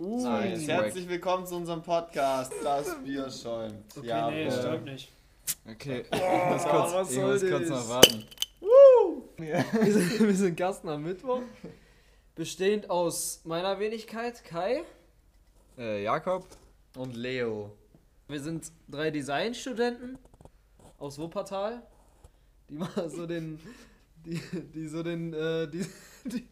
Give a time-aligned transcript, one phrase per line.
[0.00, 0.66] Uh, nice.
[0.66, 3.84] Herzlich willkommen zu unserem Podcast, das Bier schäumt.
[3.94, 5.12] Okay, ja, nee, äh, stimmt nicht.
[5.70, 8.24] Okay, oh, ich muss kurz, was ich muss kurz noch warten.
[8.60, 9.28] Woo!
[9.36, 11.42] wir, sind, wir sind Gasten am Mittwoch.
[12.34, 14.84] Bestehend aus meiner Wenigkeit, Kai,
[15.76, 16.46] äh, Jakob
[16.96, 17.76] und Leo.
[18.26, 20.16] Wir sind drei Designstudenten
[20.96, 21.82] aus Wuppertal,
[22.70, 23.60] die mal so den,
[24.24, 24.40] die,
[24.74, 25.84] die so den, äh, die,
[26.24, 26.48] die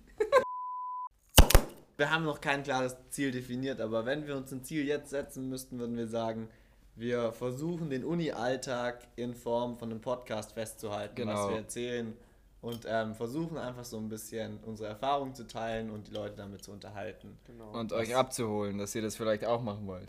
[1.98, 5.48] wir haben noch kein klares Ziel definiert, aber wenn wir uns ein Ziel jetzt setzen
[5.48, 6.48] müssten, würden wir sagen,
[6.94, 11.34] wir versuchen den Uni-Alltag in Form von einem Podcast festzuhalten, genau.
[11.34, 12.16] was wir erzählen
[12.61, 16.62] und ähm, versuchen einfach so ein bisschen unsere Erfahrungen zu teilen und die Leute damit
[16.64, 17.36] zu unterhalten.
[17.46, 17.70] Genau.
[17.72, 20.08] Und was euch abzuholen, dass ihr das vielleicht auch machen wollt.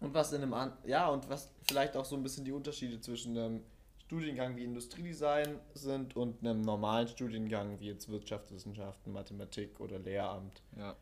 [0.00, 3.00] Und was in einem An ja und was vielleicht auch so ein bisschen die Unterschiede
[3.00, 3.62] zwischen einem
[4.06, 10.62] Studiengang wie Industriedesign sind und einem normalen Studiengang wie jetzt Wirtschaftswissenschaften, Mathematik oder Lehramt.
[10.76, 10.94] Ja.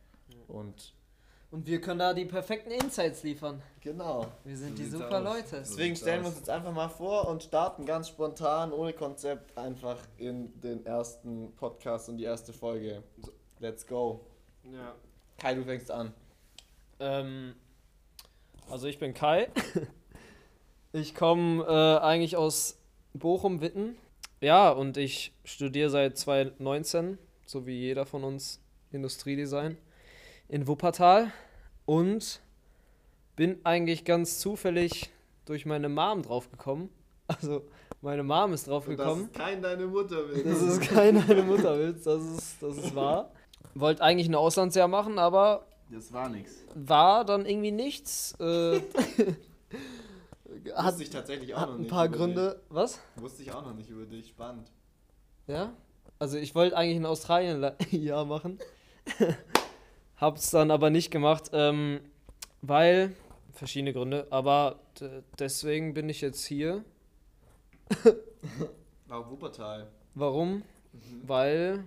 [0.47, 0.95] Und,
[1.51, 3.61] und wir können da die perfekten Insights liefern.
[3.81, 4.27] Genau.
[4.45, 5.25] Wir sind so die super aus.
[5.25, 5.57] Leute.
[5.59, 9.99] Deswegen stellen wir uns jetzt einfach mal vor und starten ganz spontan, ohne Konzept, einfach
[10.17, 13.03] in den ersten Podcast und die erste Folge.
[13.59, 14.25] Let's go.
[14.73, 14.95] Ja.
[15.39, 16.15] Kai, du fängst an.
[17.01, 17.57] Ähm,
[18.71, 19.49] also ich bin Kai.
[20.93, 22.79] ich komme äh, eigentlich aus
[23.15, 23.97] Bochum-Witten.
[24.41, 28.61] Ja, und ich studiere seit 2019, so wie jeder von uns,
[28.91, 29.79] Industriedesign
[30.49, 31.33] in Wuppertal
[31.87, 32.41] und
[33.37, 35.11] bin eigentlich ganz zufällig
[35.47, 36.89] durch meine Mom draufgekommen.
[37.29, 37.63] Also
[38.03, 39.31] meine Mom ist draufgekommen.
[39.33, 40.45] Das ist kein deine Mutterwitz.
[40.45, 43.33] Das ist kein deine Mutterwitz, das ist, das ist wahr.
[43.75, 45.65] Wollte eigentlich ein Auslandsjahr machen, aber.
[45.89, 46.65] Das war nichts.
[46.75, 48.35] War dann irgendwie nichts.
[48.39, 48.81] Äh,
[50.75, 51.87] hat, Wusste ich tatsächlich auch noch nicht.
[51.87, 52.51] Ein paar Gründe.
[52.51, 52.77] Dich.
[52.77, 53.01] Was?
[53.17, 54.29] Wusste ich auch noch nicht über dich.
[54.29, 54.71] Spannend.
[55.47, 55.73] Ja?
[56.19, 58.59] Also ich wollte eigentlich ein Australien-Jahr machen.
[60.17, 62.01] Hab's dann aber nicht gemacht, ähm,
[62.61, 63.17] weil.
[63.55, 64.79] Verschiedene Gründe, aber
[65.39, 66.85] deswegen bin ich jetzt hier.
[69.09, 69.91] Warum Wuppertal?
[70.15, 70.63] Warum?
[70.93, 71.23] Mhm.
[71.25, 71.85] Weil.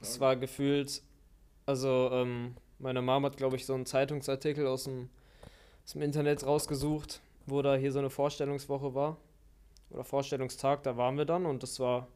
[0.00, 1.02] Es war gefühlt.
[1.66, 5.10] Also, ähm, meine Mom hat, glaube ich, so einen Zeitungsartikel aus dem,
[5.86, 9.18] aus dem Internet rausgesucht, wo da hier so eine Vorstellungswoche war.
[9.90, 12.08] Oder Vorstellungstag, da waren wir dann und das war.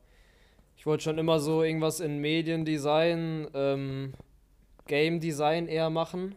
[0.76, 4.14] Ich wollte schon immer so irgendwas in Mediendesign, ähm,
[4.88, 6.34] Game Design eher machen.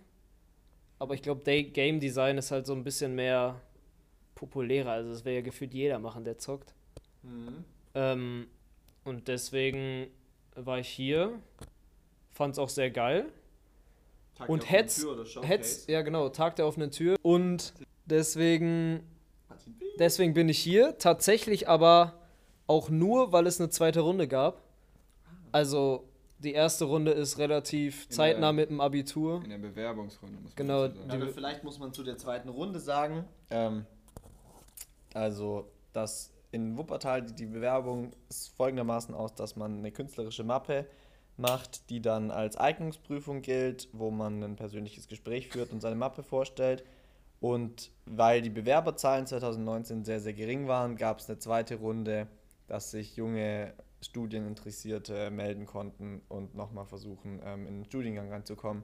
[0.99, 3.59] Aber ich glaube, Game Design ist halt so ein bisschen mehr
[4.35, 4.91] populärer.
[4.91, 6.75] Also, das wäre ja gefühlt jeder machen, der zockt.
[7.23, 7.65] Mhm.
[7.95, 8.47] Ähm,
[9.05, 10.05] und deswegen
[10.53, 11.31] war ich hier.
[12.31, 13.25] Fand es auch sehr geil.
[14.35, 15.05] Tag und Hetz,
[15.41, 17.15] Hetz, ja genau, Tag der offenen Tür.
[17.21, 17.73] Und
[18.05, 19.01] deswegen,
[19.99, 20.97] deswegen bin ich hier.
[20.97, 22.13] Tatsächlich aber
[22.67, 24.61] auch nur, weil es eine zweite Runde gab.
[25.51, 29.41] Also die erste Runde ist relativ in zeitnah der, mit dem Abitur.
[29.43, 31.11] In der Bewerbungsrunde muss man genau, sagen.
[31.11, 33.85] Aber vielleicht muss man zu der zweiten Runde sagen, ähm,
[35.13, 40.85] also dass in Wuppertal die Bewerbung ist folgendermaßen aus, dass man eine künstlerische Mappe
[41.37, 46.23] macht, die dann als Eignungsprüfung gilt, wo man ein persönliches Gespräch führt und seine Mappe
[46.23, 46.83] vorstellt.
[47.39, 52.27] Und weil die Bewerberzahlen 2019 sehr, sehr gering waren, gab es eine zweite Runde,
[52.67, 58.83] dass sich junge Studieninteressierte melden konnten und nochmal versuchen, ähm, in den Studiengang reinzukommen.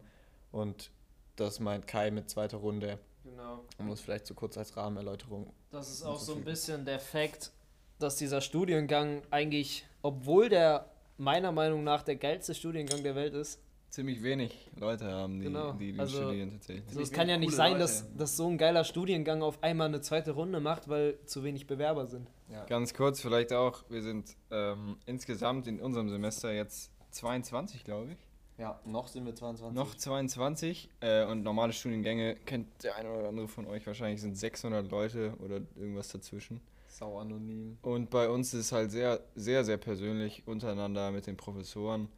[0.52, 0.92] Und
[1.36, 3.00] das meint Kai mit zweiter Runde.
[3.24, 3.64] Genau.
[3.78, 5.54] Um muss vielleicht zu so kurz als Rahmenerläuterung.
[5.72, 7.52] Das ist auch so ein bisschen der Fakt,
[8.00, 13.62] dass dieser Studiengang eigentlich, obwohl der meiner Meinung nach der geilste Studiengang der Welt ist,
[13.90, 15.74] ziemlich wenig Leute haben, die, genau.
[15.74, 16.88] die, die also, studieren tatsächlich.
[16.88, 20.02] Also es kann ja nicht sein, dass, dass so ein geiler Studiengang auf einmal eine
[20.02, 22.30] zweite Runde macht, weil zu wenig Bewerber sind.
[22.52, 22.66] Ja.
[22.66, 28.18] Ganz kurz vielleicht auch, wir sind ähm, insgesamt in unserem Semester jetzt 22, glaube ich.
[28.58, 29.76] Ja, noch sind wir 22.
[29.76, 34.38] Noch 22 äh, und normale Studiengänge kennt der eine oder andere von euch wahrscheinlich sind
[34.38, 36.60] 600 Leute oder irgendwas dazwischen.
[37.00, 37.78] Sau anonym.
[37.82, 42.10] Und bei uns ist es halt sehr, sehr, sehr persönlich untereinander mit den Professoren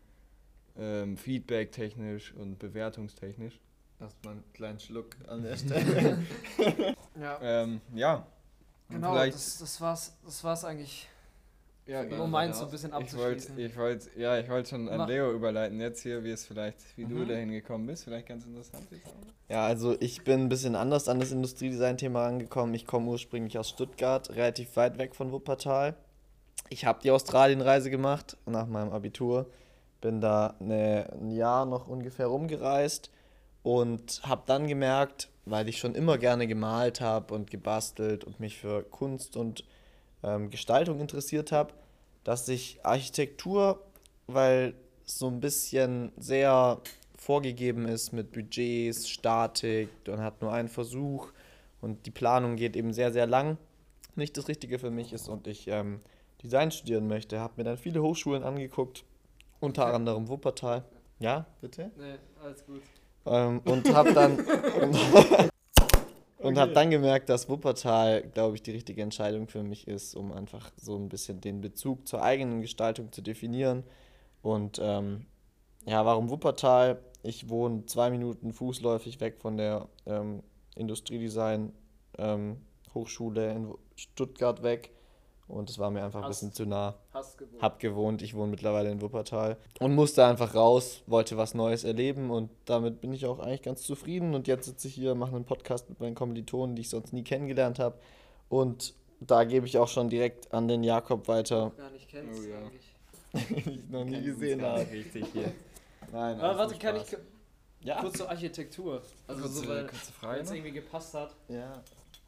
[0.75, 3.60] ähm, Feedback-technisch und bewertungstechnisch.
[4.00, 6.25] Erstmal einen kleinen Schluck an der Stelle.
[7.19, 7.39] ja.
[7.44, 8.25] Ähm, ja.
[8.89, 11.07] Genau, das, das, war's, das war's eigentlich.
[11.88, 12.24] Ja, genau.
[12.24, 13.57] Um meins so ein bisschen abzuschließen.
[13.57, 15.07] Ich wollte, wollt, ja, ich wollte schon an Mach.
[15.07, 17.10] Leo überleiten jetzt hier, wie es vielleicht, wie mhm.
[17.10, 18.86] du dahin gekommen bist, vielleicht ganz interessant.
[19.50, 22.75] Ja, also ich bin ein bisschen anders an das Industriedesign-Thema rangekommen.
[22.75, 25.95] Ich komme ursprünglich aus Stuttgart, relativ weit weg von Wuppertal.
[26.69, 29.48] Ich habe die Australienreise gemacht nach meinem Abitur
[30.01, 33.12] bin da eine, ein Jahr noch ungefähr rumgereist
[33.63, 38.57] und habe dann gemerkt, weil ich schon immer gerne gemalt habe und gebastelt und mich
[38.57, 39.63] für Kunst und
[40.23, 41.73] ähm, Gestaltung interessiert habe,
[42.23, 43.81] dass ich Architektur,
[44.27, 44.73] weil
[45.06, 46.79] so ein bisschen sehr
[47.18, 51.31] vorgegeben ist mit Budgets, Statik, man hat nur einen Versuch
[51.81, 53.57] und die Planung geht eben sehr, sehr lang,
[54.15, 56.00] nicht das Richtige für mich ist und ich ähm,
[56.44, 57.39] Design studieren möchte.
[57.39, 59.03] Habe mir dann viele Hochschulen angeguckt,
[59.59, 59.95] unter okay.
[59.95, 60.83] anderem Wuppertal.
[61.19, 61.91] Ja, bitte?
[61.97, 62.81] Nee, alles gut.
[63.25, 64.39] Ähm, und habe dann,
[66.42, 70.16] und, und habe dann gemerkt, dass Wuppertal, glaube ich, die richtige Entscheidung für mich ist,
[70.16, 73.84] um einfach so ein bisschen den Bezug zur eigenen Gestaltung zu definieren.
[74.42, 75.28] Und ähm,
[75.86, 77.00] ja, warum Wuppertal?
[77.22, 80.42] Ich wohne zwei Minuten fußläufig weg von der ähm,
[80.76, 81.74] Industriedesign
[82.18, 82.58] ähm,
[82.96, 84.92] Hochschule in Stuttgart weg.
[85.51, 86.95] Und es war mir einfach Hast, ein bisschen zu nah.
[87.13, 87.62] Hast gewohnt.
[87.62, 89.57] Hab gewohnt, ich wohne mittlerweile in Wuppertal.
[89.80, 93.83] Und musste einfach raus, wollte was Neues erleben und damit bin ich auch eigentlich ganz
[93.83, 94.33] zufrieden.
[94.33, 97.24] Und jetzt sitze ich hier, mache einen Podcast mit meinen Kommilitonen, die ich sonst nie
[97.24, 97.98] kennengelernt habe.
[98.50, 101.71] Und da gebe ich auch schon direkt an den Jakob weiter.
[101.77, 102.57] Gar nicht kennst oh, ja.
[102.57, 102.95] eigentlich.
[103.65, 104.86] ich noch nie gesehen habe.
[104.92, 105.54] Richtig hier.
[106.12, 107.15] Nein, Aber warte, kann ich
[107.81, 108.01] ja.
[108.01, 109.01] kurz zur Architektur.
[109.27, 109.69] Also kurze, so,
[110.21, 111.36] weil es irgendwie gepasst hat.
[111.47, 111.83] Ja.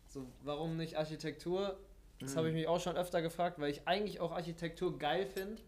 [0.07, 1.77] So, warum nicht Architektur?
[2.23, 2.37] Das mhm.
[2.37, 5.61] habe ich mich auch schon öfter gefragt, weil ich eigentlich auch Architektur geil finde.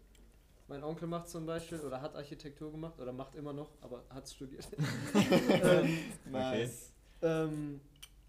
[0.68, 4.28] Mein Onkel macht zum Beispiel oder hat Architektur gemacht oder macht immer noch, aber hat
[4.28, 4.66] studiert.
[5.48, 5.98] ähm,
[6.28, 6.90] nice.
[7.22, 7.80] Ähm,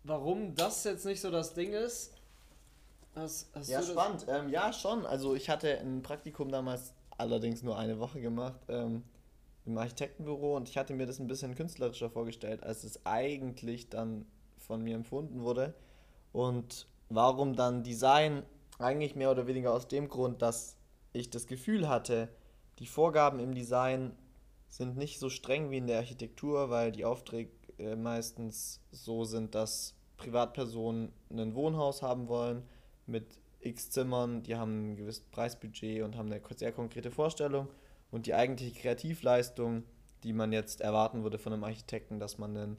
[0.04, 2.14] warum das jetzt nicht so das Ding ist?
[3.16, 4.26] Hast, hast ja, spannend.
[4.30, 5.06] Ähm, ja, schon.
[5.06, 9.04] Also ich hatte ein Praktikum damals allerdings nur eine Woche gemacht ähm,
[9.66, 14.28] im Architektenbüro und ich hatte mir das ein bisschen künstlerischer vorgestellt, als es eigentlich dann
[14.60, 15.74] von mir empfunden wurde.
[16.34, 18.44] Und Warum dann Design?
[18.80, 20.78] Eigentlich mehr oder weniger aus dem Grund, dass
[21.14, 22.30] ich das Gefühl hatte,
[22.80, 24.16] die Vorgaben im Design
[24.68, 29.56] sind nicht so streng wie in der Architektur, weil die Aufträge äh, meistens so sind,
[29.56, 32.64] dass Privatpersonen ein Wohnhaus haben wollen
[33.06, 37.68] mit x Zimmern, die haben ein gewisses Preisbudget und haben eine sehr konkrete Vorstellung
[38.12, 39.84] und die eigentliche Kreativleistung,
[40.24, 42.78] die man jetzt erwarten würde von einem Architekten, dass man ein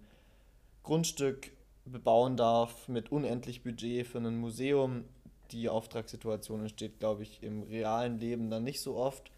[0.83, 1.53] Grundstück
[1.89, 5.05] bebauen darf mit unendlich Budget für ein Museum.
[5.51, 9.31] Die Auftragssituation entsteht, glaube ich, im realen Leben dann nicht so oft.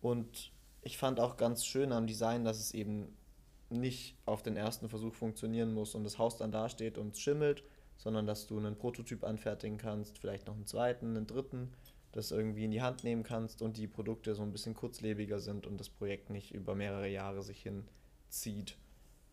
[0.00, 0.52] Und
[0.82, 3.16] ich fand auch ganz schön am Design, dass es eben
[3.70, 7.62] nicht auf den ersten Versuch funktionieren muss und das Haus dann dasteht und schimmelt,
[7.98, 11.72] sondern dass du einen Prototyp anfertigen kannst, vielleicht noch einen zweiten, einen dritten,
[12.12, 15.66] das irgendwie in die Hand nehmen kannst und die Produkte so ein bisschen kurzlebiger sind
[15.66, 18.76] und das Projekt nicht über mehrere Jahre sich hinzieht.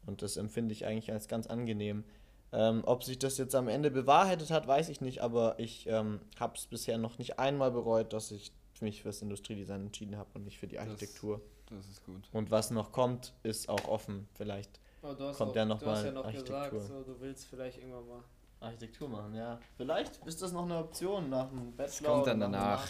[0.05, 2.03] Und das empfinde ich eigentlich als ganz angenehm.
[2.51, 6.21] Ähm, ob sich das jetzt am Ende bewahrheitet hat, weiß ich nicht, aber ich ähm,
[6.39, 8.51] habe es bisher noch nicht einmal bereut, dass ich
[8.81, 11.41] mich fürs Industriedesign entschieden habe und nicht für die Architektur.
[11.67, 12.29] Das, das, ist gut.
[12.31, 14.27] Und was noch kommt, ist auch offen.
[14.35, 16.69] Vielleicht oh, kommt auch, ja noch mal ja noch Architektur.
[16.69, 18.23] Gesagt, so, du willst vielleicht irgendwann mal
[18.59, 19.59] Architektur machen, ja.
[19.77, 21.85] Vielleicht ist das noch eine Option nach dem Bachelor.
[21.85, 22.87] Das kommt dann danach.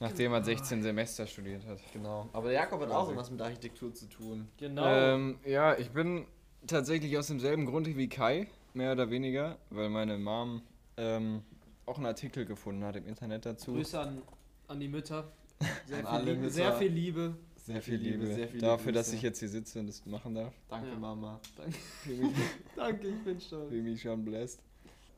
[0.00, 1.78] Nachdem man 16 Semester studiert hat.
[1.92, 2.28] Genau.
[2.32, 4.48] Aber Jakob hat auch was mit Architektur zu tun.
[4.56, 4.86] Genau.
[4.86, 6.26] Ähm, ja, ich bin
[6.66, 10.62] tatsächlich aus demselben Grund wie Kai mehr oder weniger, weil meine Mom
[10.96, 11.42] ähm,
[11.84, 13.74] auch einen Artikel gefunden hat im Internet dazu.
[13.74, 14.22] Grüße an,
[14.68, 15.30] an die Mütter.
[15.86, 16.50] Sehr, viel Liebe, Mütter.
[16.52, 17.36] sehr viel Liebe.
[17.56, 18.26] Sehr viel Liebe.
[18.26, 20.54] Sehr viel Dafür, dass ich jetzt hier sitze und das machen darf.
[20.68, 20.94] Danke, ja.
[20.94, 21.40] Mama.
[21.56, 21.76] Danke.
[22.76, 23.68] Danke, ich bin stolz.
[23.68, 24.62] Fühle mich schon blessed.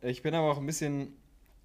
[0.00, 1.12] Ich bin aber auch ein bisschen,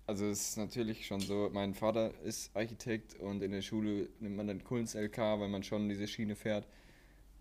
[0.05, 4.35] also es ist natürlich schon so, mein Vater ist Architekt und in der Schule nimmt
[4.35, 6.67] man dann Kunst-LK, weil man schon diese Schiene fährt.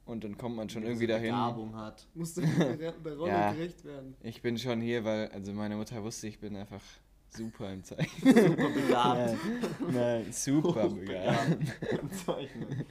[0.06, 1.30] Und dann kommt man schon Wie irgendwie dahin.
[1.30, 2.06] Begabung hat.
[2.14, 4.14] Musste der Rolle ja, gerecht werden.
[4.22, 6.82] Ich bin schon hier, weil, also meine Mutter wusste, ich bin einfach
[7.30, 8.34] super im Zeichnen.
[8.34, 9.36] super begabt.
[9.90, 11.58] Nein, super begabt.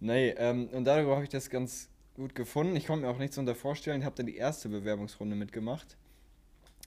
[0.00, 2.74] nee, ähm, und darüber habe ich das ganz gut gefunden.
[2.76, 4.00] Ich konnte mir auch nichts unter vorstellen.
[4.00, 5.98] Ich habe dann die erste Bewerbungsrunde mitgemacht.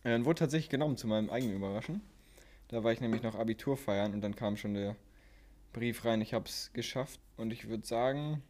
[0.03, 2.01] Äh, dann wurde tatsächlich genommen zu meinem eigenen Überraschen.
[2.69, 4.95] Da war ich nämlich noch Abitur feiern und dann kam schon der
[5.73, 7.19] Brief rein, ich habe es geschafft.
[7.37, 8.41] Und ich würde sagen,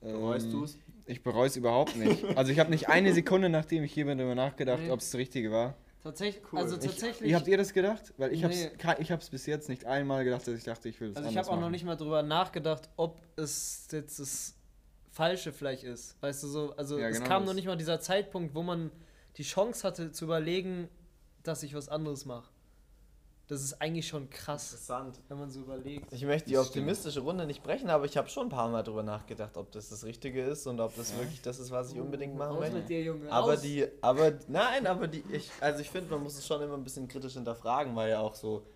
[0.00, 0.78] Bereust ähm, du es?
[1.06, 2.24] Ich bereue es überhaupt nicht.
[2.36, 4.90] Also ich habe nicht eine Sekunde, nachdem ich hier bin, darüber nachgedacht, nee.
[4.90, 5.74] ob es das Richtige war.
[6.02, 6.60] Tatsächlich, cool.
[6.60, 7.30] also tatsächlich.
[7.30, 8.14] Ich, habt ihr das gedacht?
[8.18, 8.70] Weil ich nee.
[8.84, 11.28] habe ich hab's bis jetzt nicht einmal gedacht, dass ich dachte, ich will es Also
[11.28, 14.54] ich habe auch noch nicht mal darüber nachgedacht, ob es jetzt das
[15.10, 16.20] Falsche vielleicht ist.
[16.22, 17.48] Weißt du so, also ja, es genau kam das.
[17.48, 18.90] noch nicht mal dieser Zeitpunkt, wo man
[19.36, 20.88] die Chance hatte zu überlegen,
[21.42, 22.48] dass ich was anderes mache.
[23.48, 24.72] Das ist eigentlich schon krass.
[24.72, 25.18] Interessant.
[25.28, 26.12] Wenn man so überlegt.
[26.12, 29.02] Ich möchte die optimistische Runde nicht brechen, aber ich habe schon ein paar Mal darüber
[29.02, 32.36] nachgedacht, ob das das Richtige ist und ob das wirklich das ist, was ich unbedingt
[32.36, 32.76] machen Raus möchte.
[32.76, 33.32] mit dir, Junge.
[33.32, 33.62] Aber Aus.
[33.62, 36.84] die, aber, nein, aber die, ich, also ich finde, man muss es schon immer ein
[36.84, 38.66] bisschen kritisch hinterfragen, weil ja auch so,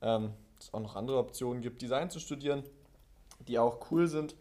[0.00, 2.62] ähm, es auch noch andere Optionen gibt, Design zu studieren,
[3.48, 4.36] die auch cool sind.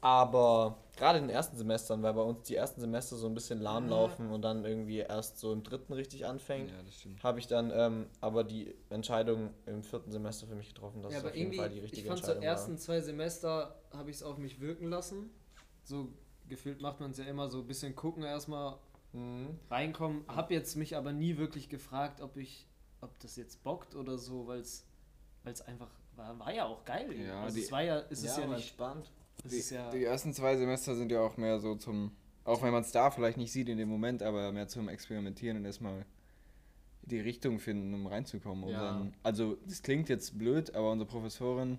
[0.00, 3.60] Aber gerade in den ersten Semestern, weil bei uns die ersten Semester so ein bisschen
[3.60, 7.72] lahm laufen und dann irgendwie erst so im dritten richtig anfängt, ja, habe ich dann
[7.74, 11.52] ähm, aber die Entscheidung im vierten Semester für mich getroffen, dass ja, es auf jeden
[11.52, 14.60] Fall die richtige ich fand Entscheidung so ersten zwei Semester habe ich es auf mich
[14.60, 15.30] wirken lassen
[15.84, 16.08] so
[16.48, 18.76] gefühlt macht man es ja immer so ein bisschen gucken erstmal,
[19.12, 19.58] mhm.
[19.70, 20.24] reinkommen.
[20.28, 22.66] Hab jetzt mich aber nie wirklich gefragt, ob ich,
[23.00, 24.86] ob das jetzt bockt oder so, weil es
[25.66, 27.12] einfach war, war ja auch geil.
[27.18, 29.10] Ja, also die, es war ja, es ja, ist ja nicht spannend.
[29.44, 32.12] Die, ja die ersten zwei Semester sind ja auch mehr so zum,
[32.44, 35.56] auch wenn man es da vielleicht nicht sieht in dem Moment, aber mehr zum Experimentieren
[35.58, 36.06] und erstmal
[37.02, 38.68] die Richtung finden, um reinzukommen.
[38.68, 38.92] Ja.
[38.92, 41.78] Dann, also das klingt jetzt blöd, aber unsere Professorin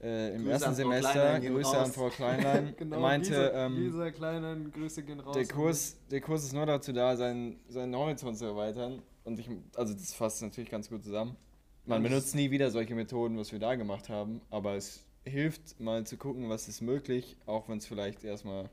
[0.00, 1.86] äh, im Grüße ersten Semester, Grüße raus.
[1.86, 5.34] an Frau Kleinlein, genau, meinte, Lisa, ähm, Kleinlein, Grüße gehen raus.
[5.34, 9.02] Der Kurs, der Kurs ist nur dazu da, seinen, seinen Horizont zu erweitern.
[9.24, 11.36] Und ich, also das fasst natürlich ganz gut zusammen.
[11.84, 16.06] Man benutzt nie wieder solche Methoden, was wir da gemacht haben, aber es hilft mal
[16.06, 18.70] zu gucken, was ist möglich, auch wenn es vielleicht erstmal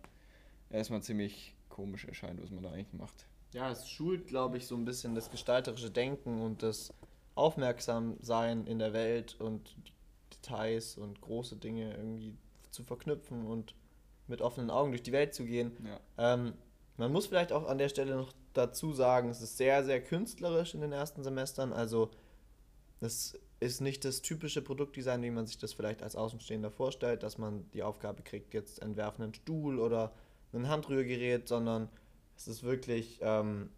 [0.70, 3.26] erstmal ziemlich komisch erscheint, was man da eigentlich macht.
[3.54, 6.94] Ja, es schult, glaube ich, so ein bisschen das gestalterische Denken und das
[7.36, 9.76] Aufmerksamsein in der Welt und
[10.34, 12.36] Details und große Dinge irgendwie
[12.72, 13.74] zu verknüpfen und
[14.28, 15.72] mit offenen Augen durch die Welt zu gehen.
[15.86, 16.34] Ja.
[16.34, 16.54] Ähm,
[16.98, 20.74] man muss vielleicht auch an der Stelle noch dazu sagen, es ist sehr, sehr künstlerisch
[20.74, 21.74] in den ersten Semestern.
[21.74, 22.10] Also
[23.06, 27.38] es ist nicht das typische Produktdesign, wie man sich das vielleicht als Außenstehender vorstellt, dass
[27.38, 30.14] man die Aufgabe kriegt, jetzt entwerfen einen Stuhl oder
[30.54, 31.90] ein Handrührgerät, sondern
[32.36, 33.70] es ist wirklich ähm,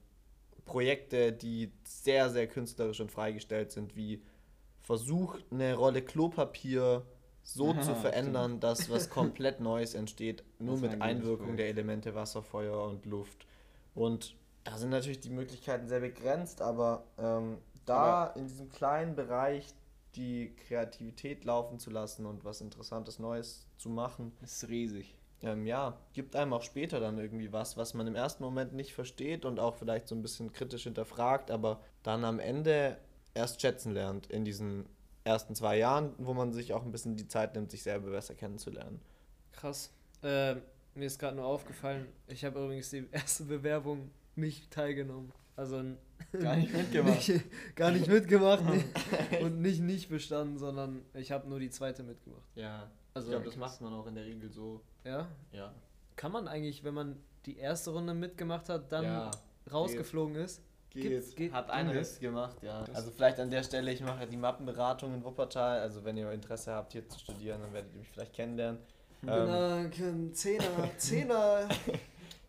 [0.66, 4.24] Projekte, die sehr, sehr künstlerisch und freigestellt sind, wie
[4.82, 7.06] versucht, eine Rolle Klopapier
[7.44, 8.64] so Aha, zu verändern, stimmt.
[8.64, 13.48] dass was komplett Neues entsteht, nur mit Einwirkung der Elemente Wasser, Feuer und Luft.
[13.96, 17.58] Und da sind natürlich die Möglichkeiten sehr begrenzt, aber ähm,
[17.88, 19.74] da in diesem kleinen Bereich
[20.16, 24.32] die Kreativität laufen zu lassen und was Interessantes Neues zu machen.
[24.44, 25.16] ist riesig.
[25.44, 28.94] Ähm, ja, gibt einem auch später dann irgendwie was, was man im ersten Moment nicht
[28.94, 32.98] versteht und auch vielleicht so ein bisschen kritisch hinterfragt, aber dann am Ende
[33.36, 34.88] erst schätzen lernt in diesen
[35.24, 38.34] ersten zwei Jahren, wo man sich auch ein bisschen die Zeit nimmt, sich selber besser
[38.34, 39.00] kennenzulernen.
[39.52, 39.92] Krass.
[40.24, 40.56] Äh,
[40.96, 45.32] mir ist gerade nur aufgefallen, ich habe übrigens die erste Bewerbung nicht teilgenommen.
[45.56, 45.84] Also
[46.40, 47.28] gar nicht mitgemacht.
[47.28, 48.86] nicht, gar nicht mitgemacht nicht,
[49.42, 52.46] und nicht nicht bestanden, sondern ich habe nur die zweite mitgemacht.
[52.56, 54.82] Ja, also ich glaube, das macht man auch in der Regel so.
[55.04, 55.28] Ja?
[55.52, 55.74] Ja.
[56.16, 59.32] Kann man eigentlich, wenn man die erste Runde mitgemacht hat, dann ja,
[59.72, 60.46] rausgeflogen geht.
[60.46, 60.62] ist?
[60.90, 61.36] Geht.
[61.36, 61.54] geht.
[61.54, 62.84] Hat eines gemacht, ja.
[62.84, 65.80] Das also vielleicht an der Stelle, ich mache die Mappenberatung in Wuppertal.
[65.80, 68.80] Also wenn ihr Interesse habt, hier zu studieren, dann werdet ihr mich vielleicht kennenlernen.
[69.26, 71.68] Ähm, genau, Zehner, Zehner.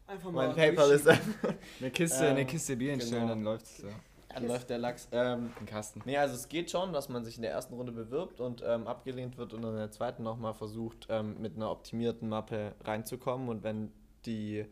[0.09, 0.49] Einfach mal.
[0.49, 1.07] Mein Paper ist
[1.81, 3.35] eine Kiste, ähm, eine Kiste Bier hinstellen, genau.
[3.35, 3.79] dann läuft es.
[3.83, 3.88] Ja.
[4.35, 5.09] Dann läuft der Lachs.
[5.12, 6.03] Ähm, Im Kasten.
[6.05, 8.87] Nee, also es geht schon, dass man sich in der ersten Runde bewirbt und ähm,
[8.87, 13.49] abgelehnt wird und in der zweiten nochmal versucht, ähm, mit einer optimierten Mappe reinzukommen.
[13.49, 13.93] Und wenn
[14.25, 14.65] die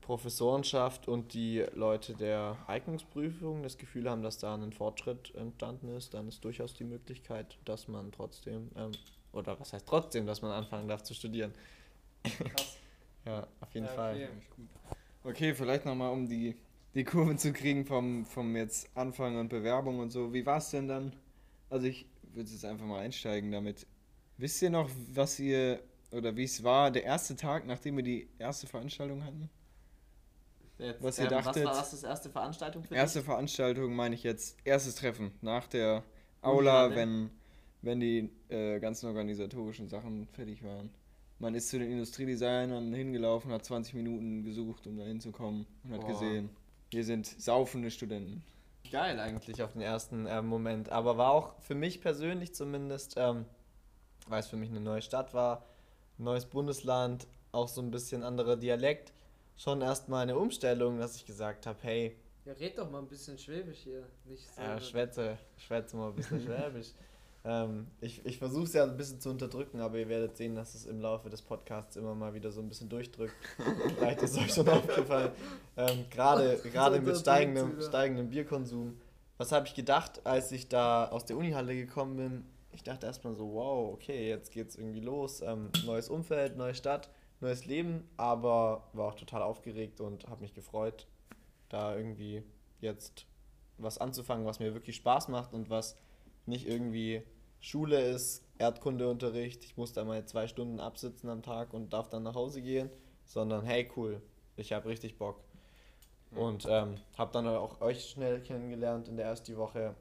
[0.00, 6.14] Professorenschaft und die Leute der Eignungsprüfung das Gefühl haben, dass da ein Fortschritt entstanden ist,
[6.14, 8.92] dann ist durchaus die Möglichkeit, dass man trotzdem, ähm,
[9.32, 11.52] oder was heißt trotzdem, dass man anfangen darf zu studieren.
[12.22, 12.78] Krass.
[13.24, 13.96] Ja, auf jeden ja, okay.
[13.96, 14.28] Fall.
[15.24, 16.56] Okay, vielleicht nochmal, um die,
[16.94, 20.32] die Kurve zu kriegen vom, vom jetzt Anfang und Bewerbung und so.
[20.32, 21.14] Wie war es denn dann?
[21.70, 23.86] Also ich würde jetzt einfach mal einsteigen damit.
[24.36, 28.28] Wisst ihr noch, was ihr, oder wie es war, der erste Tag, nachdem wir die
[28.38, 29.48] erste Veranstaltung hatten?
[30.78, 31.64] Jetzt, was ihr ähm, dachtet.
[31.64, 33.26] Was war das erste Veranstaltung für Erste dich?
[33.26, 36.02] Veranstaltung meine ich jetzt, erstes Treffen nach der
[36.42, 37.30] Aula, wenn,
[37.80, 40.90] wenn die äh, ganzen organisatorischen Sachen fertig waren.
[41.44, 46.00] Man ist zu den Industriedesignern hingelaufen, hat 20 Minuten gesucht, um da hinzukommen und hat
[46.00, 46.08] Boah.
[46.08, 46.48] gesehen,
[46.90, 48.42] hier sind saufende Studenten.
[48.90, 53.44] Geil eigentlich auf den ersten äh, Moment, aber war auch für mich persönlich zumindest, ähm,
[54.26, 55.66] weil es für mich eine neue Stadt war,
[56.16, 59.12] neues Bundesland, auch so ein bisschen anderer Dialekt
[59.58, 62.16] schon erstmal eine Umstellung, dass ich gesagt habe, hey.
[62.46, 64.08] Ja, red doch mal ein bisschen Schwäbisch hier.
[64.24, 66.92] Nicht so ja, schwätze, schwätze mal ein bisschen Schwäbisch.
[67.44, 70.74] Ähm, ich ich versuche es ja ein bisschen zu unterdrücken, aber ihr werdet sehen, dass
[70.74, 73.34] es im Laufe des Podcasts immer mal wieder so ein bisschen durchdrückt.
[73.98, 75.32] Vielleicht ist euch schon aufgefallen.
[75.76, 78.98] Ähm, Gerade mit steigendem, steigendem Bierkonsum.
[79.36, 82.44] Was habe ich gedacht, als ich da aus der Unihalle gekommen bin?
[82.72, 85.42] Ich dachte erstmal so, wow, okay, jetzt geht's irgendwie los.
[85.42, 87.10] Ähm, neues Umfeld, neue Stadt
[87.44, 91.06] neues Leben, aber war auch total aufgeregt und habe mich gefreut,
[91.68, 92.42] da irgendwie
[92.80, 93.26] jetzt
[93.78, 95.96] was anzufangen, was mir wirklich Spaß macht und was
[96.46, 97.22] nicht irgendwie
[97.64, 102.22] Schule ist, Erdkundeunterricht, ich muss da mal zwei Stunden absitzen am Tag und darf dann
[102.22, 102.90] nach Hause gehen,
[103.24, 104.20] sondern hey cool,
[104.56, 105.40] ich habe richtig Bock.
[106.32, 109.94] Und ähm, habe dann auch euch schnell kennengelernt in der ersten Woche.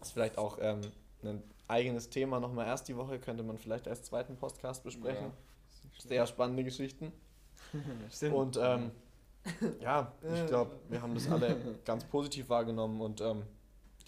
[0.00, 0.80] Ist vielleicht auch ähm,
[1.22, 5.26] ein eigenes Thema nochmal erst die Woche, könnte man vielleicht als zweiten Podcast besprechen.
[5.26, 6.08] Ja.
[6.08, 7.12] Sehr spannende Geschichten.
[8.10, 8.34] Stimmt.
[8.34, 8.92] Und ähm,
[9.80, 13.02] ja, ich glaube, wir haben das alle ganz positiv wahrgenommen.
[13.02, 13.42] Und ähm,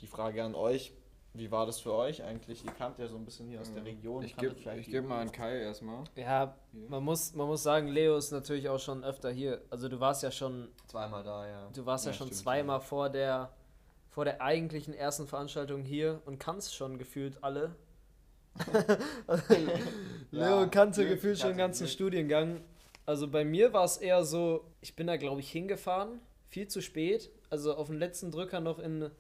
[0.01, 0.95] die Frage an euch,
[1.33, 2.65] wie war das für euch eigentlich?
[2.65, 4.25] Ihr kamt ja so ein bisschen hier aus der Region.
[4.25, 6.05] Ich gebe geb mal an Kai erstmal.
[6.17, 6.57] Ja,
[6.89, 9.63] man muss, man muss sagen, Leo ist natürlich auch schon öfter hier.
[9.71, 11.71] Also du warst ja schon zweimal da, ja.
[11.73, 12.81] Du warst ja, Ja, schon stimmt, zweimal ja.
[12.81, 13.53] vor der
[14.09, 17.77] vor der eigentlichen ersten Veranstaltung hier und kannst schon gefühlt alle.
[20.33, 21.93] Leo Ja, kannte Glück, gefühlt schon den ganzen Glück.
[21.93, 22.61] Studiengang.
[23.07, 26.81] Also bei mir war es eher so, ich bin da glaube ich hingefahren, viel zu
[26.81, 27.31] spät.
[27.51, 29.11] Also auf den letzten Drücker noch in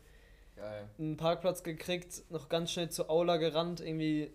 [0.61, 0.89] Geil.
[0.99, 4.31] einen Parkplatz gekriegt, noch ganz schnell zur Aula gerannt, irgendwie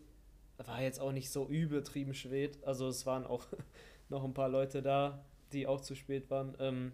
[0.58, 2.58] war jetzt auch nicht so übertrieben spät.
[2.66, 3.46] Also es waren auch
[4.10, 6.56] noch ein paar Leute da, die auch zu spät waren.
[6.60, 6.92] Ähm,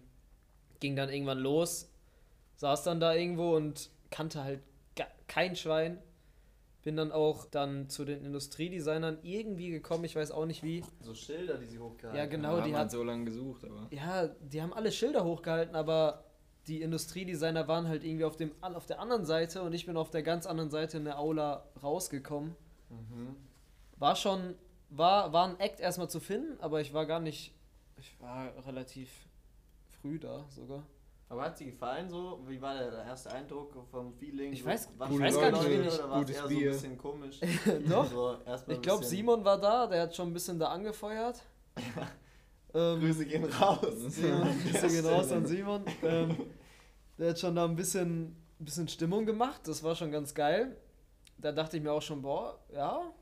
[0.80, 1.88] ging dann irgendwann los,
[2.56, 4.60] saß dann da irgendwo und kannte halt
[5.28, 5.98] kein Schwein.
[6.82, 10.84] Bin dann auch dann zu den Industriedesignern irgendwie gekommen, ich weiß auch nicht wie.
[11.00, 13.86] So Schilder, die sie hochgehalten Ja, genau, haben die halt hat- so lange gesucht, aber.
[13.92, 16.24] Ja, die haben alle Schilder hochgehalten, aber
[16.68, 20.10] die Industriedesigner waren halt irgendwie auf, dem, auf der anderen Seite und ich bin auf
[20.10, 22.54] der ganz anderen Seite in der Aula rausgekommen.
[22.90, 23.36] Mhm.
[23.98, 24.54] War schon,
[24.90, 27.52] war, war ein Act erstmal zu finden, aber ich war gar nicht,
[27.96, 29.10] ich war relativ
[30.00, 30.84] früh da sogar.
[31.28, 32.40] Aber hat sie gefallen so?
[32.46, 34.52] Wie war der erste Eindruck vom Feeling?
[34.52, 36.48] Ich so, weiß- waren ich weiß gar nicht, Leute oder war es gutes eher so
[36.58, 37.40] ein bisschen komisch?
[37.88, 38.06] Doch.
[38.10, 38.36] So,
[38.68, 41.42] Ich glaube, Simon war da, der hat schon ein bisschen da angefeuert.
[42.74, 43.80] ähm, Grüße gehen raus.
[43.86, 45.84] Grüße gehen raus an Simon.
[46.02, 46.36] Ähm,
[47.18, 50.76] der hat schon da ein bisschen, bisschen Stimmung gemacht, das war schon ganz geil.
[51.38, 53.12] Da dachte ich mir auch schon, boah, ja.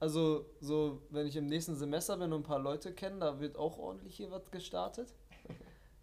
[0.00, 3.56] Also, so, wenn ich im nächsten Semester bin und ein paar Leute kenne, da wird
[3.56, 5.14] auch ordentlich hier was gestartet.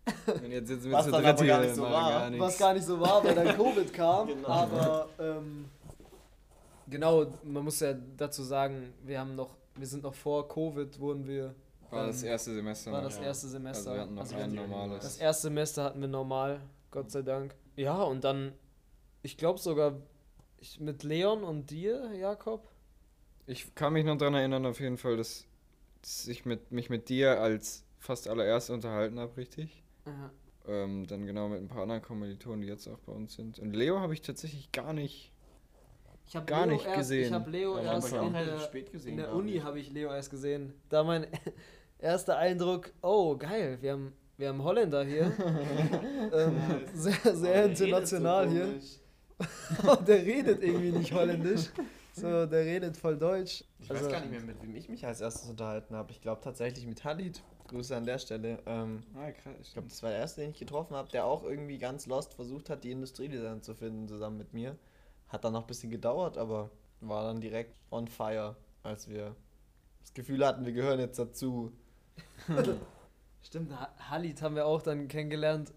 [0.26, 2.30] Und jetzt sitzen wir Was zu dritt hier gar nicht so war.
[2.30, 2.40] gar.
[2.40, 4.28] Was gar nicht so war, weil dann Covid kam.
[4.28, 4.48] Genau.
[4.48, 5.66] Aber ähm,
[6.88, 11.28] genau, man muss ja dazu sagen, wir haben noch, wir sind noch vor Covid, wurden
[11.28, 11.54] wir.
[11.92, 12.92] War das erste Semester.
[12.92, 13.24] War das ja.
[13.24, 13.92] erste Semester.
[13.92, 15.04] Also wir hatten noch Also ein normales.
[15.04, 17.56] Das erste Semester hatten wir normal, Gott sei Dank.
[17.76, 18.54] Ja, und dann,
[19.24, 19.98] ich glaube sogar
[20.58, 22.68] ich, mit Leon und dir, Jakob.
[23.48, 25.48] Ich kann mich noch daran erinnern, auf jeden Fall, dass,
[26.02, 29.84] dass ich mit, mich mit dir als fast allererst unterhalten habe, richtig.
[30.68, 33.60] Ähm, dann genau mit ein paar anderen Kommilitonen, die jetzt auch bei uns sind.
[33.60, 35.32] Und Leo habe ich tatsächlich gar nicht.
[36.28, 37.26] Ich habe Gar Leo nicht erst, gesehen.
[37.26, 39.80] Ich habe Leo Ja, erst auch in relativ der, spät gesehen, in der Uni habe
[39.80, 40.74] ich Leo erst gesehen.
[40.90, 41.28] Da mein
[42.02, 45.32] erster Eindruck, oh geil, wir haben, wir haben Holländer hier.
[46.34, 46.56] ähm,
[46.94, 48.66] sehr, sehr so international hier.
[48.66, 49.00] komisch.
[49.88, 51.70] Und der redet irgendwie nicht holländisch.
[52.14, 53.64] So, der redet voll Deutsch.
[53.80, 56.12] Ich Also- weiß gar nicht mehr, mit wem ich mich als erstes unterhalten habe.
[56.12, 57.42] Ich glaube tatsächlich mit Halid.
[57.68, 58.60] Grüße an der Stelle.
[58.66, 59.54] Ähm, Ah, krass.
[59.62, 62.34] ich glaube, das war der erste, den ich getroffen habe, der auch irgendwie ganz lost
[62.34, 64.76] versucht hat, die Industriedesign zu finden, zusammen mit mir.
[65.30, 69.36] Hat dann noch ein bisschen gedauert, aber war dann direkt on fire, als wir
[70.02, 71.72] das Gefühl hatten, wir gehören jetzt dazu.
[73.44, 75.72] Stimmt, Ha- Halit haben wir auch dann kennengelernt.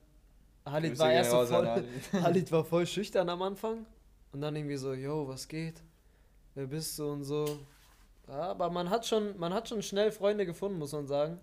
[0.67, 1.89] Halit Grüße war erst so voll, Halit.
[2.23, 3.87] Halit war voll schüchtern am Anfang.
[4.33, 5.83] Und dann irgendwie so, yo, was geht?
[6.55, 7.45] Wer bist du und so.
[8.29, 11.39] Ja, aber man hat schon, man hat schon schnell Freunde gefunden, muss man sagen.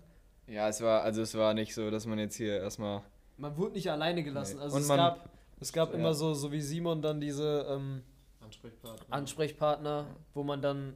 [0.46, 3.02] Ja, es war, also es war nicht so, dass man jetzt hier erstmal.
[3.36, 4.56] Man wurde nicht alleine gelassen.
[4.56, 4.62] Nee.
[4.64, 5.28] Also Und es man- gab,
[5.60, 5.98] es gab Ja.
[5.98, 8.02] immer so, so wie Simon dann diese ähm,
[8.40, 9.06] Ansprechpartner.
[9.14, 10.94] Ansprechpartner, wo man dann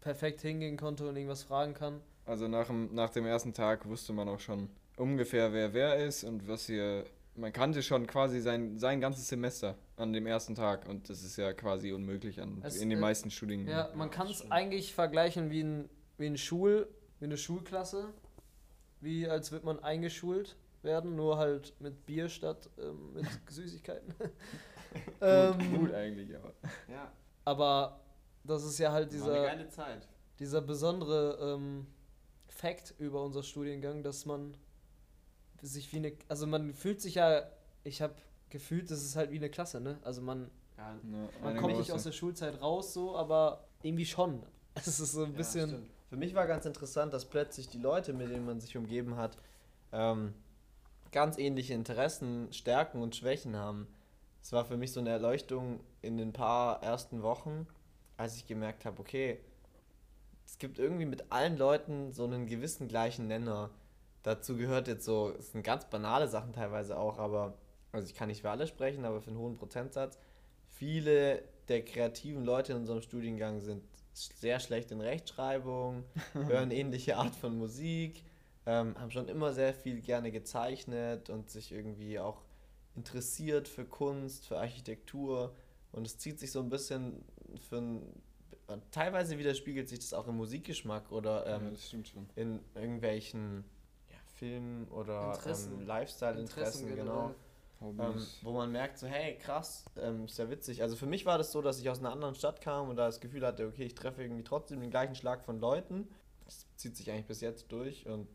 [0.00, 2.00] perfekt hingehen konnte und irgendwas fragen kann.
[2.24, 6.24] Also nach dem, nach dem ersten Tag wusste man auch schon ungefähr, wer wer ist
[6.24, 7.04] und was hier.
[7.34, 11.38] Man kannte schon quasi sein, sein ganzes Semester an dem ersten Tag und das ist
[11.38, 13.66] ja quasi unmöglich an, Es, in den äh, meisten Studien.
[13.66, 16.88] Ja, man kann es eigentlich vergleichen wie, ein, wie, ein Schul,
[17.20, 18.12] wie eine Schulklasse.
[19.00, 24.14] Wie als wird man eingeschult werden, nur halt mit Bier statt ähm, mit Süßigkeiten.
[25.20, 26.52] ähm, gut, gut eigentlich, aber.
[26.88, 27.12] Ja,
[27.44, 28.00] aber
[28.44, 30.08] das ist ja halt war eine dieser, geile Zeit.
[30.38, 31.86] dieser besondere ähm,
[32.54, 34.56] Fact über unser Studiengang, dass man
[35.62, 37.42] sich wie eine, also man fühlt sich ja,
[37.84, 38.14] ich habe
[38.50, 39.98] gefühlt, das ist halt wie eine Klasse, ne?
[40.02, 44.42] Also man, Ja, Ja, man kommt nicht aus der Schulzeit raus so, aber irgendwie schon.
[44.74, 45.90] Es ist so ein Ja, bisschen, stimmt.
[46.08, 49.36] Für mich war ganz interessant, dass plötzlich die Leute, mit denen man sich umgeben hat,
[49.92, 50.34] ähm,
[51.10, 53.86] ganz ähnliche Interessen, Stärken und Schwächen haben.
[54.42, 57.66] Es war für mich so eine Erleuchtung in den paar ersten Wochen,
[58.16, 59.38] als ich gemerkt habe, okay,
[60.52, 63.70] es gibt irgendwie mit allen Leuten so einen gewissen gleichen Nenner.
[64.22, 67.54] Dazu gehört jetzt so, es sind ganz banale Sachen teilweise auch, aber,
[67.90, 70.18] also ich kann nicht für alle sprechen, aber für einen hohen Prozentsatz.
[70.66, 77.34] Viele der kreativen Leute in unserem Studiengang sind sehr schlecht in Rechtschreibung, hören ähnliche Art
[77.34, 78.22] von Musik,
[78.66, 82.42] ähm, haben schon immer sehr viel gerne gezeichnet und sich irgendwie auch
[82.94, 85.56] interessiert für Kunst, für Architektur
[85.92, 87.24] und es zieht sich so ein bisschen
[87.70, 88.02] für ein,
[88.90, 92.28] teilweise widerspiegelt sich das auch im Musikgeschmack oder ja, ähm, das stimmt schon.
[92.36, 93.64] in irgendwelchen
[94.10, 97.34] ja, Filmen oder ähm, Lifestyle-Interessen, Interessen genau.
[97.80, 100.82] Ähm, wo man merkt, so, hey, krass, ähm, ist ja witzig.
[100.82, 103.06] Also für mich war das so, dass ich aus einer anderen Stadt kam und da
[103.06, 106.08] das Gefühl hatte, okay, ich treffe irgendwie trotzdem den gleichen Schlag von Leuten.
[106.44, 108.28] Das zieht sich eigentlich bis jetzt durch und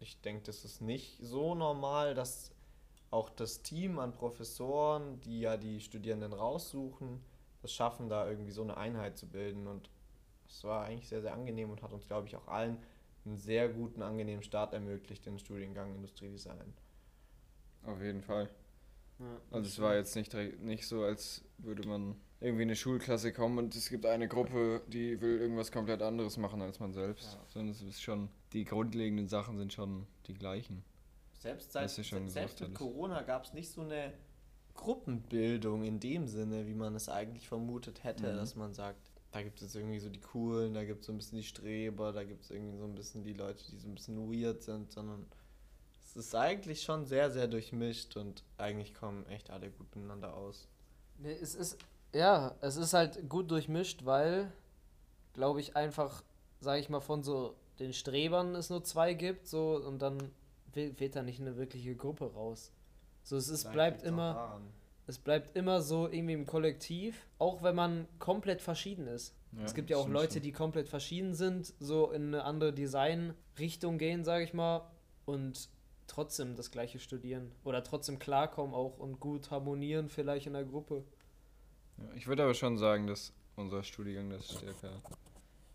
[0.00, 2.52] ich denke, das ist nicht so normal, dass
[3.10, 7.20] auch das Team an Professoren, die ja die Studierenden raussuchen,
[7.62, 9.66] es schaffen, da irgendwie so eine Einheit zu bilden.
[9.66, 9.90] Und
[10.48, 12.78] es war eigentlich sehr, sehr angenehm und hat uns, glaube ich, auch allen
[13.24, 16.74] einen sehr guten, angenehmen Start ermöglicht in den Studiengang Industriedesign.
[17.84, 18.48] Auf jeden Fall.
[19.18, 23.32] Ja, also es war jetzt nicht, nicht so, als würde man irgendwie in eine Schulklasse
[23.32, 27.34] kommen und es gibt eine Gruppe, die will irgendwas komplett anderes machen als man selbst.
[27.34, 27.44] Ja.
[27.48, 30.84] Sondern es ist schon, die grundlegenden Sachen sind schon die gleichen.
[31.38, 34.12] Selbst, seit, selbst mit Corona gab es nicht so eine
[34.78, 38.36] Gruppenbildung in dem Sinne, wie man es eigentlich vermutet hätte, mhm.
[38.36, 41.18] dass man sagt, da gibt es irgendwie so die Coolen, da gibt es so ein
[41.18, 43.94] bisschen die Streber, da gibt es irgendwie so ein bisschen die Leute, die so ein
[43.94, 45.26] bisschen weird sind, sondern
[46.00, 50.68] es ist eigentlich schon sehr, sehr durchmischt und eigentlich kommen echt alle gut miteinander aus.
[51.18, 51.76] Nee, es ist,
[52.14, 54.50] ja, es ist halt gut durchmischt, weil,
[55.34, 56.22] glaube ich, einfach,
[56.60, 60.18] sage ich mal, von so den Strebern es nur zwei gibt, so und dann
[60.72, 62.72] wird da nicht eine wirkliche Gruppe raus.
[63.28, 64.58] So, es ist, bleibt immer,
[65.06, 69.34] es bleibt immer so irgendwie im Kollektiv, auch wenn man komplett verschieden ist.
[69.52, 73.98] Ja, es gibt ja auch Leute, die komplett verschieden sind, so in eine andere Designrichtung
[73.98, 74.90] gehen, sage ich mal,
[75.26, 75.68] und
[76.06, 81.04] trotzdem das gleiche studieren oder trotzdem klarkommen auch und gut harmonieren vielleicht in der Gruppe.
[81.98, 85.02] Ja, ich würde aber schon sagen, dass unser Studiengang das stärker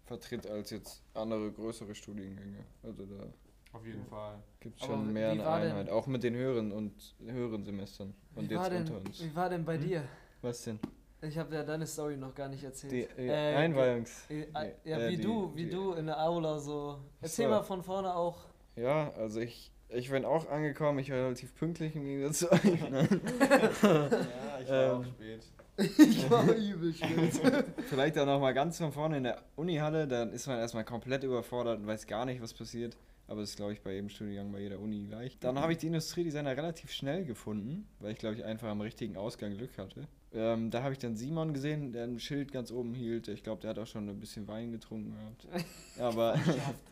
[0.06, 2.66] vertritt als jetzt andere größere Studiengänge.
[2.82, 3.28] Also da
[3.74, 4.36] auf jeden Fall.
[4.60, 8.82] Gibt schon mehr eine Einheit, auch mit den höheren und höheren Semestern und jetzt denn,
[8.82, 9.24] unter uns.
[9.24, 9.82] Wie war denn bei hm?
[9.82, 10.04] dir?
[10.42, 10.80] Was denn?
[11.22, 12.92] Ich habe ja deine Story noch gar nicht erzählt.
[12.92, 14.30] Die äh, äh, Einweihungs.
[14.30, 17.00] Äh, äh, ja, äh, wie die, du, wie die, du in der Aula so.
[17.22, 17.52] Erzähl so.
[17.52, 18.46] mal von vorne auch.
[18.76, 22.64] Ja, also ich, ich bin auch angekommen, ich war relativ pünktlich im Gegensatz zu euch.
[22.64, 25.48] ja, ich war ähm, auch spät.
[25.78, 27.42] ich war übel spät.
[27.90, 31.80] Vielleicht auch nochmal ganz von vorne in der Unihalle, dann ist man erstmal komplett überfordert
[31.80, 32.98] und weiß gar nicht, was passiert.
[33.28, 35.40] Aber das ist, glaube ich, bei jedem Studiengang, bei jeder Uni gleich.
[35.40, 39.16] Dann habe ich die Industriedesigner relativ schnell gefunden, weil ich, glaube ich, einfach am richtigen
[39.16, 40.08] Ausgang Glück hatte.
[40.36, 43.28] Ähm, da habe ich dann Simon gesehen, der ein Schild ganz oben hielt.
[43.28, 45.66] Ich glaube, der hat auch schon ein bisschen Wein getrunken gehabt.
[46.00, 46.34] Aber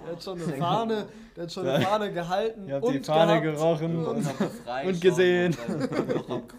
[0.06, 2.68] der hat schon eine Fahne, der hat schon eine Fahne gehalten.
[2.68, 3.58] Ich habe die Fahne gehabt.
[3.58, 4.26] gerochen und,
[4.86, 5.58] und gesehen.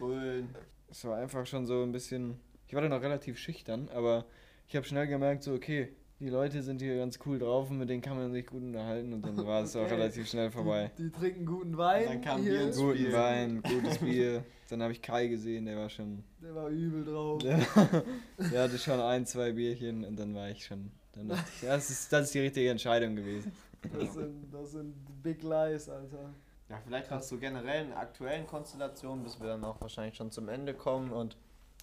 [0.01, 0.49] Und
[0.90, 2.38] es war einfach schon so ein bisschen.
[2.73, 4.25] Ich war dann auch relativ schüchtern, aber
[4.67, 7.91] ich habe schnell gemerkt, so, okay, die Leute sind hier ganz cool drauf und mit
[7.91, 9.85] denen kann man sich gut unterhalten und dann war es okay.
[9.85, 10.91] auch relativ schnell vorbei.
[10.97, 12.07] Die, die trinken guten Wein.
[12.07, 13.13] Dann kam Bier ins Guten Spiel.
[13.13, 14.43] Wein, gutes Bier.
[14.71, 16.25] Dann habe ich Kai gesehen, der war schon.
[16.41, 17.43] Der war übel drauf.
[17.43, 17.59] Der,
[18.51, 20.93] der, hatte schon ein, zwei Bierchen und dann war ich schon.
[21.13, 23.53] Dann dachte ich, das ist, das ist die richtige Entscheidung gewesen.
[23.93, 26.33] Das sind, das sind Big Lies, Alter.
[26.71, 30.49] Ja, vielleicht hast du generell in aktuellen Konstellationen, bis wir dann auch wahrscheinlich schon zum
[30.49, 31.37] Ende kommen und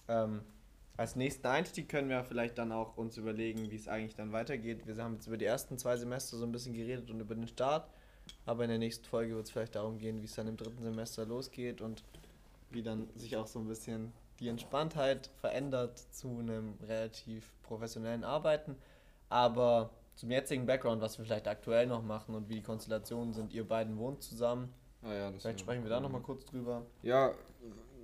[0.08, 0.40] ähm,
[1.00, 4.86] als nächsten Einstieg können wir vielleicht dann auch uns überlegen, wie es eigentlich dann weitergeht.
[4.86, 7.48] Wir haben jetzt über die ersten zwei Semester so ein bisschen geredet und über den
[7.48, 7.88] Start,
[8.44, 10.82] aber in der nächsten Folge wird es vielleicht darum gehen, wie es dann im dritten
[10.82, 12.04] Semester losgeht und
[12.68, 18.76] wie dann sich auch so ein bisschen die Entspanntheit verändert zu einem relativ professionellen Arbeiten.
[19.30, 23.54] Aber zum jetzigen Background, was wir vielleicht aktuell noch machen und wie die Konstellationen sind,
[23.54, 24.70] ihr beiden wohnt zusammen.
[25.02, 26.84] Ah ja, vielleicht sprechen wir da nochmal kurz drüber.
[27.02, 27.32] Ja,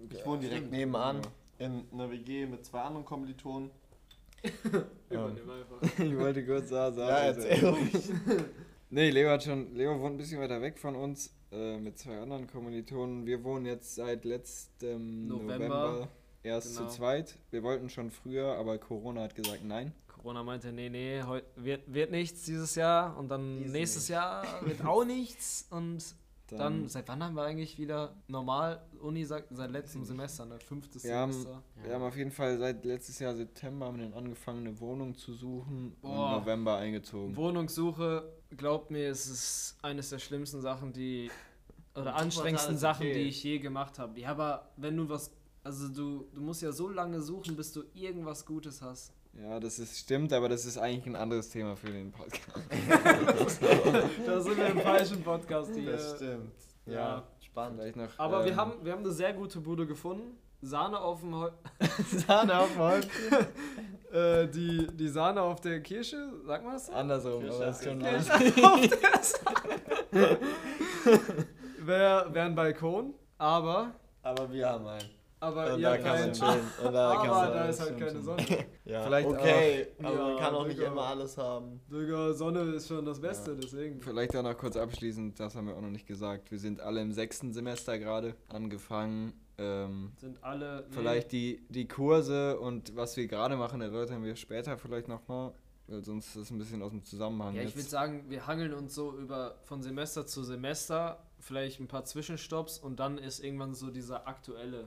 [0.08, 1.16] ich wohne direkt nebenan.
[1.16, 3.70] Ja in einer WG mit zwei anderen Kommilitonen.
[5.10, 5.36] ähm,
[5.98, 6.98] ich wollte kurz sagen.
[6.98, 8.10] Ja, erzähl ruhig.
[8.90, 12.18] nee, Leo hat schon, Leo wohnt ein bisschen weiter weg von uns äh, mit zwei
[12.18, 13.26] anderen Kommilitonen.
[13.26, 16.08] Wir wohnen jetzt seit letztem November, November
[16.42, 16.88] erst genau.
[16.88, 17.34] zu zweit.
[17.50, 19.92] Wir wollten schon früher, aber Corona hat gesagt nein.
[20.08, 24.16] Corona meinte, nee, nee, heut, wird, wird nichts dieses Jahr und dann Dies nächstes nicht.
[24.16, 26.04] Jahr wird auch nichts und
[26.48, 30.58] dann, dann, seit wann haben wir eigentlich wieder normal Uni seit, seit letztem Semester, ne?
[30.60, 31.56] Fünftes wir Semester.
[31.56, 31.84] Haben, ja.
[31.84, 35.16] Wir haben auf jeden Fall seit letztes Jahr September haben wir dann angefangen, eine Wohnung
[35.16, 37.34] zu suchen und im November eingezogen.
[37.34, 41.30] Wohnungssuche, glaubt mir, es ist eines der schlimmsten Sachen, die
[41.96, 43.14] oder anstrengendsten Sachen, okay.
[43.14, 44.20] die ich je gemacht habe.
[44.20, 45.32] Ja, aber wenn du was,
[45.64, 49.12] also du, du musst ja so lange suchen, bis du irgendwas Gutes hast.
[49.42, 52.40] Ja, das ist stimmt, aber das ist eigentlich ein anderes Thema für den Podcast.
[54.26, 55.92] da sind wir im falschen Podcast hier.
[55.92, 56.52] Das stimmt.
[56.86, 57.28] Ja, ja.
[57.40, 57.96] spannend.
[57.96, 60.38] Noch, aber ähm, wir, haben, wir haben eine sehr gute Bude gefunden.
[60.62, 61.52] Sahne auf dem Hol
[62.26, 63.06] Sahne auf dem Holz.
[64.12, 66.88] äh, die, die Sahne auf der Kirsche, sag mal das?
[66.88, 68.80] Andersrum, Kirsche, aber das ist schon Kirsche auf
[70.12, 70.38] der
[71.78, 73.92] Wäre wär ein Balkon, aber.
[74.22, 75.10] Aber wir haben einen.
[75.38, 76.60] Aber Und da kann man chillen.
[76.82, 78.22] Und da kann aber man da ist halt keine.
[78.22, 78.42] Sonne.
[78.86, 81.80] Ja, Vielleicht okay, auch- aber man Ja, kann auch nicht immer alles haben.
[81.90, 84.00] Digga, Sonne ist schon das Beste, deswegen.
[84.00, 86.50] Vielleicht auch noch kurz abschließend, das haben wir auch noch nicht gesagt.
[86.52, 89.32] Wir sind alle im sechsten Semester gerade angefangen.
[89.58, 90.84] Ähm, Sind alle.
[90.88, 95.52] nee, Vielleicht die, die Kurse und was wir gerade machen, erläutern wir später vielleicht nochmal,
[95.88, 97.54] weil sonst ist es ein bisschen aus dem Zusammenhang.
[97.54, 101.88] Ja, ich würde sagen, wir hangeln uns so über von Semester zu Semester, vielleicht ein
[101.88, 104.86] paar Zwischenstopps und dann ist irgendwann so dieser aktuelle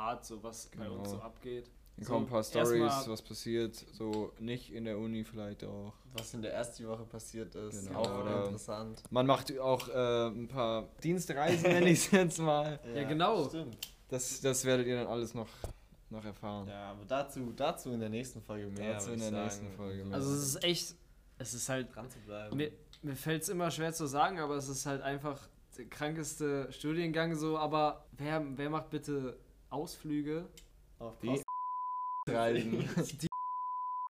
[0.00, 1.18] Part, so was bei uns Genau.
[1.18, 1.70] so abgeht.
[1.96, 5.92] Dann so kommen ein paar Stories, was passiert, so nicht in der Uni vielleicht auch.
[6.14, 9.02] Was in der ersten Woche passiert ist, Genau, auch oder- interessant.
[9.10, 12.80] Man macht auch äh, ein paar Dienstreisen, nenne ich es jetzt mal.
[12.94, 13.46] Ja, genau.
[13.48, 13.76] Stimmt.
[14.08, 15.48] Das, das werdet ihr dann alles noch,
[16.08, 16.66] noch erfahren.
[16.68, 18.94] Ja, aber dazu, dazu in der nächsten Folge mehr.
[18.94, 19.42] Dazu in der sagen.
[19.44, 20.14] nächsten Folge mehr.
[20.16, 20.94] Also es ist echt,
[21.38, 22.56] es ist halt, dran zu bleiben.
[22.56, 25.38] mir, mir fällt es immer schwer zu sagen, aber es ist halt einfach
[25.76, 29.38] der krankeste Studiengang so, aber wer, wer macht bitte
[29.70, 30.46] Ausflüge?
[30.98, 31.42] Auf Die-
[32.28, 32.88] Reisen.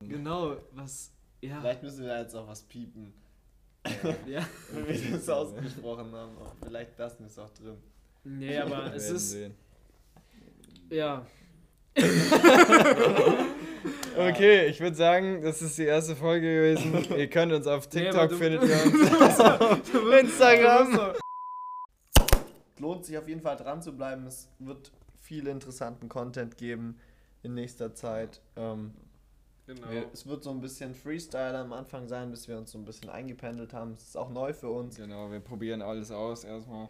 [0.03, 3.12] Genau, was, ja, Vielleicht müssen wir da jetzt auch was piepen,
[4.27, 4.46] ja.
[4.73, 6.37] wenn wir das ausgesprochen haben.
[6.62, 7.77] Vielleicht lassen wir es auch drin.
[8.25, 9.55] Nee, aber es ist, sehen.
[10.88, 11.27] ja,
[14.16, 17.18] Okay, ich würde sagen, das ist die erste Folge gewesen.
[17.18, 18.85] ihr könnt uns auf Nee, TikTok du- findet ihr
[19.20, 19.40] uns.
[19.40, 21.14] auf Instagram.
[22.79, 24.27] Lohnt sich auf jeden Fall dran zu bleiben.
[24.27, 24.90] Es wird
[25.30, 26.98] viel interessanten Content geben
[27.44, 28.40] in nächster Zeit.
[28.56, 28.90] Ähm,
[29.66, 29.88] Genau.
[29.88, 32.84] wir, es wird so ein bisschen Freestyle am Anfang sein, bis wir uns so ein
[32.84, 33.92] bisschen eingependelt haben.
[33.92, 34.96] Es ist auch neu für uns.
[34.96, 36.88] Genau, wir probieren alles aus erstmal.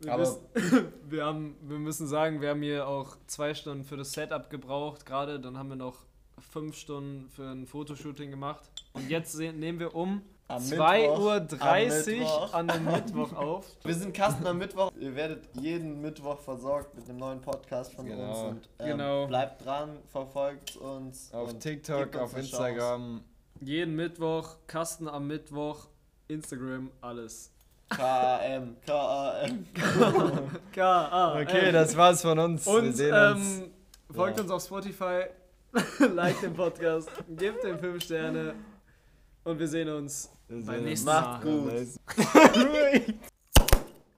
[0.00, 3.96] Wir, Aber- wissen, wir, haben, wir müssen sagen, wir haben hier auch zwei Stunden für
[3.96, 5.38] das Setup gebraucht gerade.
[5.38, 5.98] Dann haben wir noch
[6.40, 8.64] fünf Stunden für ein Fotoshooting gemacht.
[8.94, 10.22] Und jetzt sehen, nehmen wir um
[10.58, 13.66] 2.30 Mittwoch- Uhr an einem Mittwoch auf.
[13.84, 14.90] Wir sind Kasten am Mittwoch.
[14.98, 18.28] Ihr werdet jeden Mittwoch versorgt mit einem neuen Podcast von Genau.
[18.30, 18.38] uns.
[18.38, 19.26] Und, ähm, Genau.
[19.26, 21.32] Bleibt dran, verfolgt uns.
[21.32, 23.22] Auf TikTok, uns auf Instagram.
[23.60, 25.86] Jeden Mittwoch, Kasten am Mittwoch,
[26.28, 27.50] Instagram, alles.
[27.90, 29.66] K-A-M, K-A-M.
[30.72, 31.40] K.A.
[31.40, 32.66] Okay, das war's von uns.
[32.66, 33.58] wir Und sehen uns.
[33.60, 33.70] ähm,
[34.14, 34.42] folgt Ja.
[34.44, 35.24] uns auf Spotify,
[36.14, 38.54] like den Podcast, gebt den 5 Sterne
[39.44, 41.52] und wir sehen uns beim nächsten Macht Mal.
[41.52, 41.72] gut.
[41.72, 41.98] Nice.